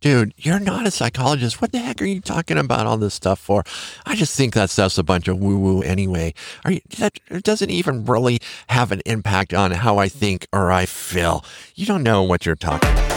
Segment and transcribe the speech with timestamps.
[0.00, 1.60] dude, you're not a psychologist.
[1.60, 3.64] What the heck are you talking about all this stuff for?
[4.06, 6.34] I just think that stuff's a bunch of woo woo anyway.
[6.64, 10.86] Are you, that doesn't even really have an impact on how I think or I
[10.86, 11.44] feel.
[11.74, 13.10] You don't know what you're talking about.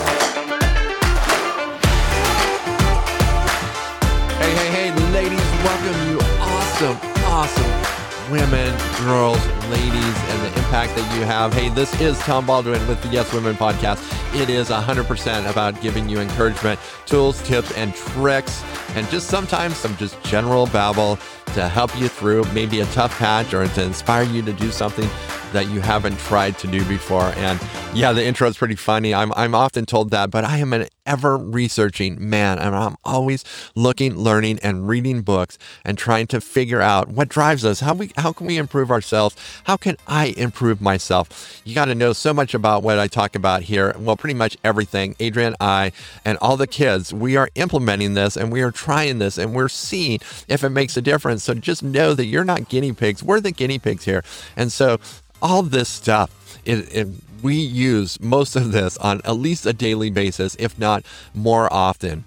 [4.39, 11.17] Hey, hey, hey, ladies, welcome you awesome, awesome women, girls, ladies, and the impact that
[11.17, 11.53] you have.
[11.53, 14.01] Hey, this is Tom Baldwin with the Yes Women podcast.
[14.39, 18.63] It is 100% about giving you encouragement, tools, tips, and tricks,
[18.95, 21.17] and just sometimes some just general babble
[21.53, 25.09] to help you through maybe a tough patch or to inspire you to do something
[25.53, 27.31] that you haven't tried to do before.
[27.37, 27.59] And
[27.93, 29.13] yeah, the intro is pretty funny.
[29.13, 32.59] I'm, I'm often told that, but I am an ever researching man.
[32.59, 33.43] And I'm always
[33.75, 37.81] looking, learning, and reading books and trying to figure out what drives us.
[37.81, 39.35] How we how can we improve ourselves?
[39.65, 41.61] How can I improve myself?
[41.65, 43.95] You got to know so much about what I talk about here.
[43.97, 45.15] Well, pretty much everything.
[45.19, 45.91] Adrian, I,
[46.25, 49.69] and all the kids, we are implementing this and we are trying this and we're
[49.69, 51.43] seeing if it makes a difference.
[51.43, 53.21] So just know that you're not guinea pigs.
[53.21, 54.23] We're the guinea pigs here.
[54.55, 54.99] And so
[55.43, 57.07] all this stuff, it, it,
[57.43, 61.03] we use most of this on at least a daily basis, if not
[61.35, 62.23] more often.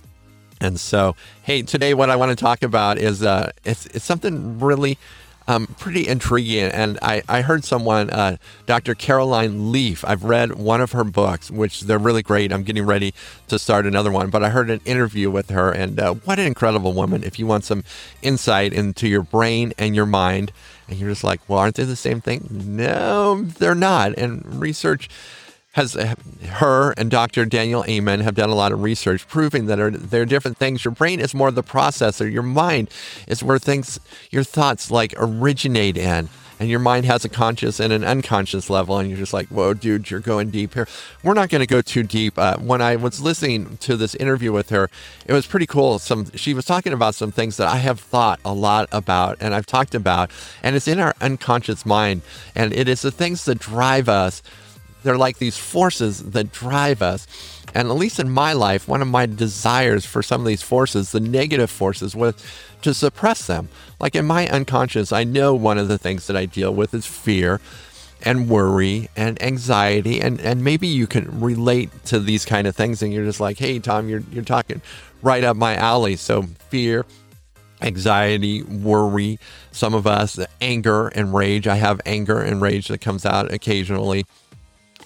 [0.60, 4.60] And so, hey, today what I want to talk about is uh, it's, it's something
[4.60, 4.98] really
[5.48, 6.64] um, pretty intriguing.
[6.64, 8.94] And I, I heard someone, uh, Dr.
[8.94, 12.52] Caroline Leaf, I've read one of her books, which they're really great.
[12.52, 13.14] I'm getting ready
[13.48, 16.46] to start another one, but I heard an interview with her, and uh, what an
[16.46, 17.22] incredible woman.
[17.22, 17.84] If you want some
[18.22, 20.52] insight into your brain and your mind,
[20.88, 22.46] and you're just like, well, aren't they the same thing?
[22.50, 24.16] No, they're not.
[24.18, 25.08] And research
[25.72, 26.14] has uh,
[26.48, 27.44] her and Dr.
[27.44, 30.84] Daniel Amen have done a lot of research proving that are, there are different things.
[30.84, 32.30] Your brain is more the processor.
[32.30, 32.88] Your mind
[33.26, 36.30] is where things, your thoughts like originate in.
[36.58, 39.74] And your mind has a conscious and an unconscious level, and you're just like, "Whoa,
[39.74, 40.88] dude, you're going deep here."
[41.22, 42.38] We're not going to go too deep.
[42.38, 44.88] Uh, when I was listening to this interview with her,
[45.26, 45.98] it was pretty cool.
[45.98, 49.54] Some she was talking about some things that I have thought a lot about, and
[49.54, 50.30] I've talked about,
[50.62, 52.22] and it's in our unconscious mind,
[52.54, 54.42] and it is the things that drive us
[55.06, 57.28] they're like these forces that drive us.
[57.76, 61.12] And at least in my life, one of my desires for some of these forces,
[61.12, 62.34] the negative forces, was
[62.80, 63.68] to suppress them.
[64.00, 67.04] Like in my unconscious, I know one of the things that I deal with is
[67.04, 67.60] fear
[68.22, 70.22] and worry and anxiety.
[70.22, 73.58] And, and maybe you can relate to these kind of things and you're just like,
[73.58, 74.80] hey, Tom, you're, you're talking
[75.20, 76.16] right up my alley.
[76.16, 77.04] So fear,
[77.82, 79.38] anxiety, worry,
[79.72, 81.66] some of us, anger and rage.
[81.66, 84.24] I have anger and rage that comes out occasionally.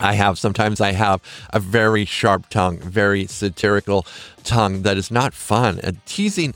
[0.00, 4.06] I have sometimes I have a very sharp tongue, very satirical
[4.43, 5.78] tongue that is not fun.
[5.83, 6.55] A teasing,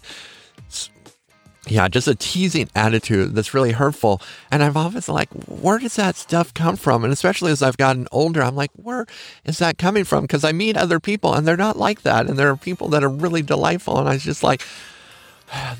[1.66, 4.21] yeah, just a teasing attitude that's really hurtful.
[4.50, 7.04] And I'm always like, where does that stuff come from?
[7.04, 9.06] And especially as I've gotten older, I'm like, where
[9.44, 10.22] is that coming from?
[10.22, 12.27] Because I meet other people and they're not like that.
[12.27, 13.99] And there are people that are really delightful.
[13.99, 14.62] And I was just like,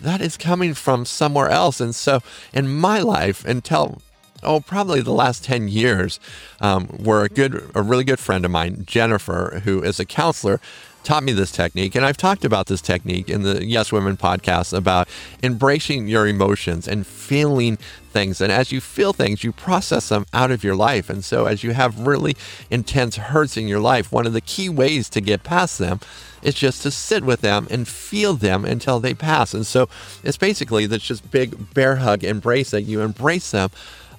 [0.03, 1.81] that is coming from somewhere else.
[1.81, 2.21] And so
[2.53, 4.01] in my life, until
[4.45, 6.21] oh, probably the last 10 years,
[6.61, 10.61] um, where a good, a really good friend of mine, Jennifer, who is a counselor,
[11.05, 11.95] taught me this technique.
[11.95, 15.09] And I've talked about this technique in the Yes Women podcast about
[15.43, 17.77] embracing your emotions and feeling
[18.11, 18.41] things.
[18.41, 21.11] And as you feel things, you process them out of your life.
[21.11, 22.37] And so as you have really
[22.71, 26.01] intense hurts in your life, one of the key ways to get past them
[26.43, 29.55] is just to sit with them and feel them until they pass.
[29.55, 29.89] And so
[30.23, 33.71] it's basically this just big bear hug embrace that you embrace them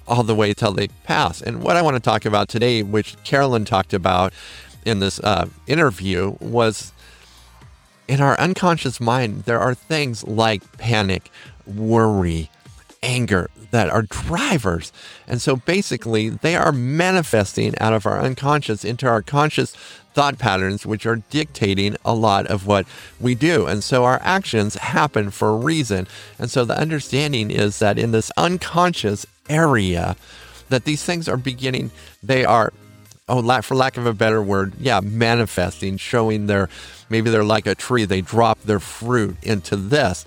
[0.08, 1.40] all the way till they pass.
[1.40, 4.32] And what I want to talk about today, which Carolyn talked about
[4.84, 6.92] in this uh, interview, was
[8.08, 11.30] in our unconscious mind, there are things like panic,
[11.66, 12.50] worry,
[13.02, 14.92] anger that are drivers.
[15.26, 19.76] And so basically, they are manifesting out of our unconscious into our conscious
[20.16, 22.86] thought patterns, which are dictating a lot of what
[23.20, 23.66] we do.
[23.66, 26.08] And so our actions happen for a reason.
[26.38, 30.16] And so the understanding is that in this unconscious area
[30.70, 31.90] that these things are beginning,
[32.22, 32.72] they are,
[33.28, 36.70] oh, for lack of a better word, yeah, manifesting, showing their,
[37.10, 40.24] maybe they're like a tree, they drop their fruit into this.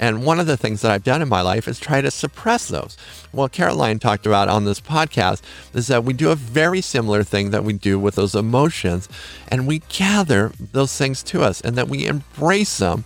[0.00, 2.66] And one of the things that I've done in my life is try to suppress
[2.68, 2.96] those.
[3.32, 5.42] Well, Caroline talked about on this podcast
[5.74, 9.10] is that we do a very similar thing that we do with those emotions,
[9.48, 13.04] and we gather those things to us and that we embrace them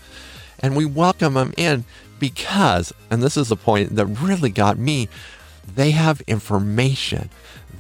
[0.61, 1.85] and we welcome them in
[2.21, 5.09] because, and this is the point that really got me,
[5.75, 7.29] they have information.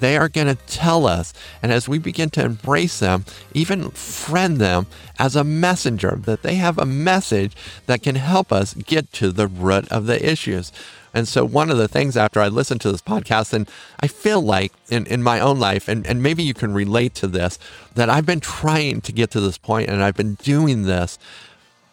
[0.05, 1.33] They are going to tell us.
[1.63, 3.25] And as we begin to embrace them,
[3.55, 4.87] even friend them
[5.19, 7.57] as a messenger, that they have a message
[7.87, 10.73] that can help us get to the root of the issues.
[11.15, 13.67] And so, one of the things after I listened to this podcast, and
[13.99, 17.27] I feel like in, in my own life, and, and maybe you can relate to
[17.27, 17.59] this,
[17.95, 21.19] that I've been trying to get to this point and I've been doing this.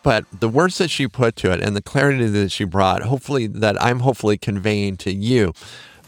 [0.04, 3.48] But the words that she put to it and the clarity that she brought, hopefully,
[3.48, 5.54] that I'm hopefully conveying to you,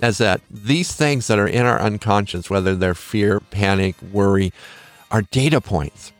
[0.04, 4.52] is that these things that are in our unconscious, whether they're fear, panic, worry,
[5.12, 6.12] are data points.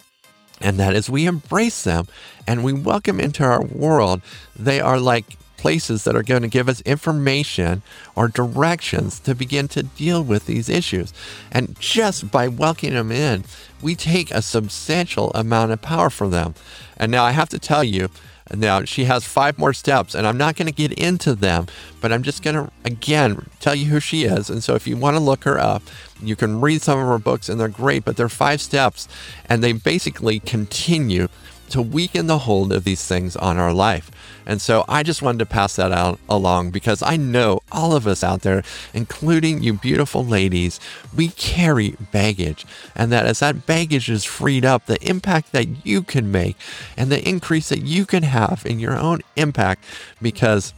[0.62, 2.08] And that as we embrace them
[2.48, 4.22] and we welcome into our world,
[4.56, 7.82] they are like places that are going to give us information
[8.16, 11.14] or directions to begin to deal with these issues.
[11.52, 13.46] And just by welcoming them in,
[13.82, 16.54] we take a substantial amount of power from them.
[16.98, 18.10] And now I have to tell you,
[18.56, 21.68] now she has five more steps, and I'm not going to get into them,
[22.02, 24.50] but I'm just going to again tell you who she is.
[24.50, 25.84] And so if you want to look her up,
[26.22, 29.08] you can read some of her books, and they're great, but they're five steps,
[29.48, 31.28] and they basically continue
[31.74, 34.12] to weaken the hold of these things on our life.
[34.46, 38.06] And so I just wanted to pass that out along because I know all of
[38.06, 38.62] us out there,
[38.94, 40.80] including you beautiful ladies,
[41.16, 42.64] we carry baggage.
[42.96, 46.58] And that as that baggage is freed up, the impact that you can make
[46.96, 49.84] and the increase that you can have in your own impact
[50.22, 50.76] because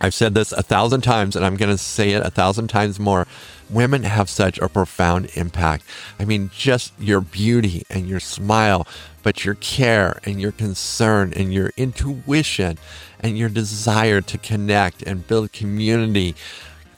[0.00, 2.98] I've said this a thousand times and I'm going to say it a thousand times
[2.98, 3.26] more.
[3.70, 5.84] Women have such a profound impact.
[6.18, 8.86] I mean, just your beauty and your smile,
[9.22, 12.78] but your care and your concern and your intuition
[13.20, 16.34] and your desire to connect and build community.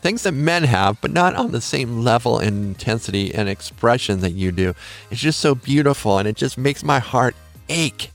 [0.03, 4.33] Things that men have, but not on the same level and intensity and expression that
[4.33, 4.75] you do.
[5.11, 7.37] It's just so beautiful and it just makes my heart
[7.69, 8.11] ache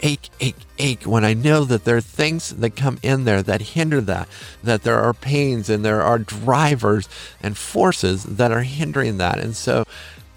[0.00, 3.60] ache, ache, ache when I know that there are things that come in there that
[3.62, 4.28] hinder that,
[4.62, 7.08] that there are pains and there are drivers
[7.42, 9.38] and forces that are hindering that.
[9.38, 9.84] And so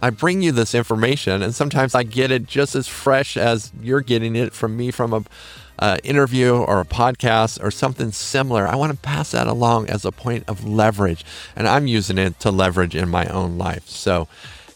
[0.01, 4.01] I bring you this information, and sometimes I get it just as fresh as you're
[4.01, 5.23] getting it from me from a
[5.77, 8.65] uh, interview or a podcast or something similar.
[8.65, 11.25] I want to pass that along as a point of leverage,
[11.55, 13.89] and I'm using it to leverage in my own life.
[13.89, 14.29] So,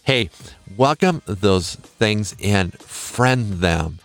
[0.03, 0.29] hey,
[0.75, 3.99] welcome those things in, friend them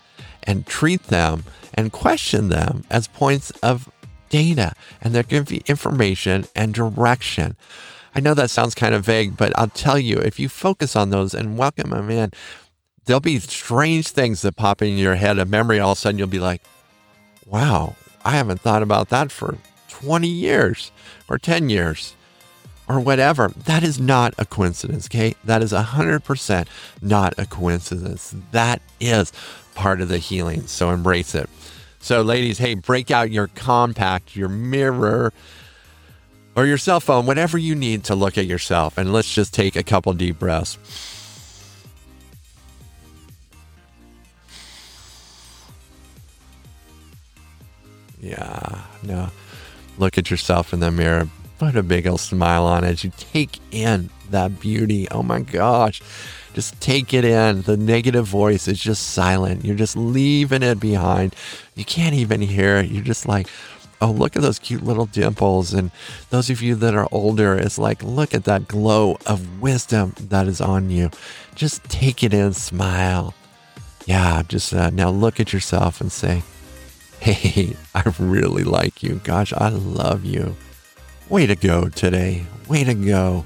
[0.49, 3.89] and treat them and question them as points of
[4.31, 7.55] data and they're going to be information and direction.
[8.15, 11.11] I know that sounds kind of vague, but I'll tell you, if you focus on
[11.11, 12.33] those and welcome them in,
[13.05, 15.79] there'll be strange things that pop in your head, a memory.
[15.79, 16.63] All of a sudden, you'll be like,
[17.47, 19.59] wow, I haven't thought about that for
[19.91, 20.91] 20 years
[21.29, 22.15] or 10 years
[22.89, 23.49] or whatever.
[23.49, 25.35] That is not a coincidence, okay?
[25.45, 26.67] That is 100%
[27.03, 28.35] not a coincidence.
[28.53, 29.33] That is
[29.79, 30.67] part of the healing.
[30.67, 31.49] So embrace it.
[32.01, 35.33] So, ladies, hey, break out your compact, your mirror,
[36.57, 38.99] or your cell phone, whatever you need to look at yourself.
[38.99, 40.79] And let's just take a couple deep breaths.
[48.21, 49.31] Yeah, no.
[49.97, 51.29] Look at yourself in the mirror.
[51.59, 55.09] Put a big old smile on as you take in that beauty.
[55.11, 56.03] Oh my gosh.
[56.59, 57.63] Just take it in.
[57.63, 59.65] The negative voice is just silent.
[59.65, 61.37] You're just leaving it behind.
[61.77, 62.91] You can't even hear it.
[62.91, 63.47] You're just like,
[64.01, 65.73] oh, look at those cute little dimples.
[65.73, 65.93] And
[66.31, 70.49] those of you that are older, it's like, look at that glow of wisdom that
[70.49, 71.11] is on you.
[71.55, 73.35] Just take it in, smile.
[74.07, 76.43] Yeah, just uh, now look at yourself and say,
[77.21, 79.21] hey, I really like you.
[79.23, 80.57] Gosh, I love you.
[81.29, 82.47] Way to go today.
[82.67, 83.45] Way to go.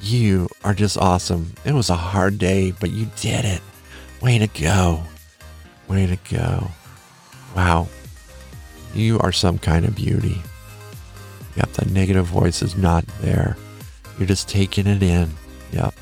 [0.00, 1.52] You are just awesome.
[1.64, 3.60] It was a hard day, but you did it.
[4.20, 5.02] Way to go.
[5.88, 6.68] Way to go.
[7.54, 7.88] Wow.
[8.94, 10.40] You are some kind of beauty.
[11.56, 13.56] Yep, that negative voice is not there.
[14.18, 15.30] You're just taking it in.
[15.72, 15.94] Yep.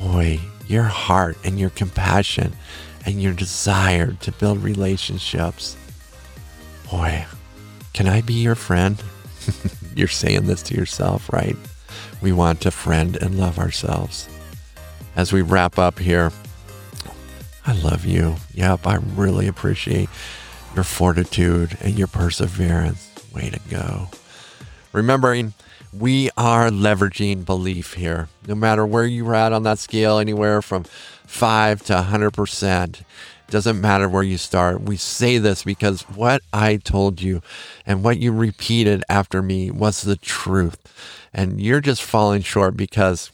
[0.00, 2.52] Boy, your heart and your compassion
[3.04, 5.76] and your desire to build relationships.
[6.90, 7.24] Boy,
[7.92, 9.02] can I be your friend?
[9.96, 11.56] You're saying this to yourself, right?
[12.20, 14.28] We want to friend and love ourselves.
[15.14, 16.32] As we wrap up here,
[17.66, 18.36] I love you.
[18.54, 20.08] Yep, I really appreciate
[20.74, 23.10] your fortitude and your perseverance.
[23.34, 24.08] Way to go.
[24.92, 25.54] Remembering,
[25.92, 28.28] we are leveraging belief here.
[28.46, 30.84] No matter where you're at on that scale, anywhere from
[31.26, 33.02] 5 to 100%,
[33.48, 34.82] doesn't matter where you start.
[34.82, 37.42] We say this because what I told you
[37.84, 40.78] and what you repeated after me was the truth
[41.32, 43.30] and you're just falling short because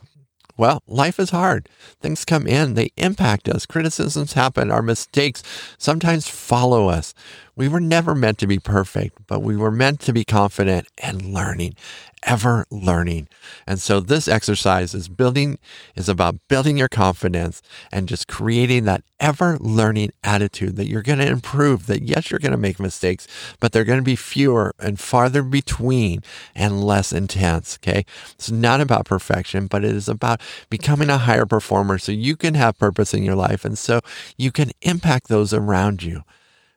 [0.59, 1.69] well, life is hard.
[2.01, 3.65] Things come in, they impact us.
[3.65, 5.43] Criticisms happen, our mistakes
[5.79, 7.15] sometimes follow us.
[7.55, 11.35] We were never meant to be perfect, but we were meant to be confident and
[11.35, 11.75] learning,
[12.23, 13.29] ever learning.
[13.67, 15.59] And so this exercise is building,
[15.95, 17.61] is about building your confidence
[17.93, 22.41] and just creating that ever learning attitude that you're going to improve, that yes, you're
[22.41, 23.27] going to make mistakes,
[23.61, 26.23] but they're going to be fewer and farther between
[26.55, 27.79] and less intense.
[27.83, 28.07] Okay.
[28.33, 30.41] It's not about perfection, but it is about
[30.71, 33.63] becoming a higher performer so you can have purpose in your life.
[33.67, 34.01] And so
[34.39, 36.23] you can impact those around you.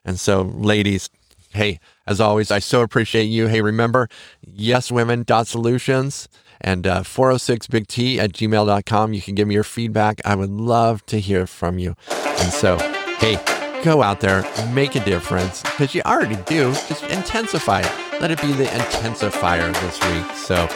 [0.05, 1.09] And so, ladies,
[1.51, 3.47] hey, as always, I so appreciate you.
[3.47, 4.07] Hey, remember,
[4.47, 6.29] yeswomen.solutions
[6.62, 9.13] and uh, 406 big T at gmail.com.
[9.13, 10.21] You can give me your feedback.
[10.24, 11.95] I would love to hear from you.
[12.09, 12.77] And so,
[13.19, 13.39] hey,
[13.83, 16.71] go out there, make a difference because you already do.
[16.88, 18.21] Just intensify it.
[18.21, 20.38] Let it be the intensifier this week.
[20.38, 20.67] So,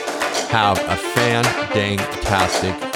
[0.50, 1.44] have a fan
[1.74, 2.89] dang tastic